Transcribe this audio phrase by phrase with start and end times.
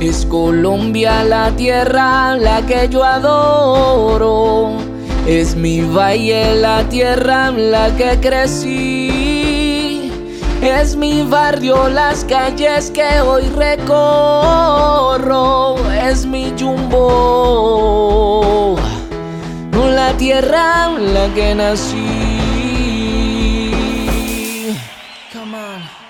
[0.00, 4.76] Es Colombia la tierra la que yo adoro.
[5.26, 10.12] Es mi valle la tierra en la que crecí.
[10.62, 13.76] Es mi barrio las calles que hoy recorro.
[15.90, 17.98] Es mi jumbo.
[19.72, 21.96] La tierra en la que nací.
[25.32, 26.07] Come on.